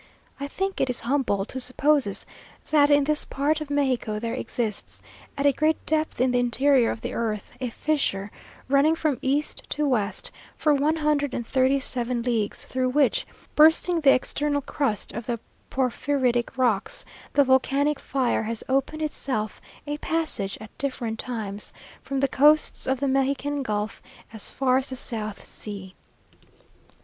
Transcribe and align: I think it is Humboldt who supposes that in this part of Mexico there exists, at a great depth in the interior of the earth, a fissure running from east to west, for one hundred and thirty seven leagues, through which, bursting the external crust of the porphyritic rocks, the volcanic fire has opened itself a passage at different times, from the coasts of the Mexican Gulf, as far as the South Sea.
I 0.39 0.47
think 0.47 0.81
it 0.81 0.89
is 0.89 1.01
Humboldt 1.01 1.51
who 1.51 1.59
supposes 1.59 2.25
that 2.71 2.89
in 2.89 3.03
this 3.03 3.23
part 3.23 3.61
of 3.61 3.69
Mexico 3.69 4.17
there 4.17 4.33
exists, 4.33 5.03
at 5.37 5.45
a 5.45 5.53
great 5.53 5.85
depth 5.85 6.19
in 6.19 6.31
the 6.31 6.39
interior 6.39 6.89
of 6.89 7.01
the 7.01 7.13
earth, 7.13 7.51
a 7.61 7.69
fissure 7.69 8.31
running 8.67 8.95
from 8.95 9.19
east 9.21 9.61
to 9.69 9.87
west, 9.87 10.31
for 10.57 10.73
one 10.73 10.95
hundred 10.95 11.35
and 11.35 11.45
thirty 11.45 11.79
seven 11.79 12.23
leagues, 12.23 12.65
through 12.65 12.89
which, 12.89 13.27
bursting 13.55 14.01
the 14.01 14.11
external 14.15 14.61
crust 14.61 15.11
of 15.13 15.27
the 15.27 15.39
porphyritic 15.69 16.57
rocks, 16.57 17.05
the 17.33 17.43
volcanic 17.43 17.99
fire 17.99 18.41
has 18.41 18.63
opened 18.67 19.03
itself 19.03 19.61
a 19.85 19.99
passage 19.99 20.57
at 20.59 20.75
different 20.79 21.19
times, 21.19 21.71
from 22.01 22.21
the 22.21 22.27
coasts 22.27 22.87
of 22.87 22.99
the 23.01 23.07
Mexican 23.07 23.61
Gulf, 23.61 24.01
as 24.33 24.49
far 24.49 24.79
as 24.79 24.89
the 24.89 24.95
South 24.95 25.45
Sea. 25.45 25.93